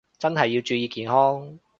[0.17, 1.59] 真係要注意健康